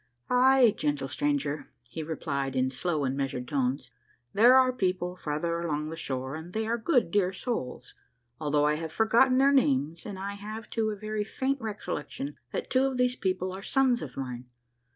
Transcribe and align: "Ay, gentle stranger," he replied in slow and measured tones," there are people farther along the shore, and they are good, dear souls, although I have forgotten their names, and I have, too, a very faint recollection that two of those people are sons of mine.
"Ay, 0.47 0.73
gentle 0.77 1.07
stranger," 1.07 1.67
he 1.87 2.01
replied 2.01 2.55
in 2.55 2.71
slow 2.71 3.03
and 3.03 3.15
measured 3.15 3.47
tones," 3.47 3.91
there 4.33 4.55
are 4.57 4.73
people 4.73 5.15
farther 5.15 5.59
along 5.59 5.89
the 5.91 5.95
shore, 5.95 6.33
and 6.33 6.53
they 6.53 6.65
are 6.65 6.75
good, 6.75 7.11
dear 7.11 7.31
souls, 7.31 7.93
although 8.39 8.65
I 8.65 8.77
have 8.77 8.91
forgotten 8.91 9.37
their 9.37 9.53
names, 9.53 10.03
and 10.07 10.17
I 10.17 10.33
have, 10.33 10.71
too, 10.71 10.89
a 10.89 10.95
very 10.95 11.23
faint 11.23 11.61
recollection 11.61 12.35
that 12.51 12.71
two 12.71 12.85
of 12.85 12.97
those 12.97 13.15
people 13.15 13.51
are 13.53 13.61
sons 13.61 14.01
of 14.01 14.17
mine. 14.17 14.47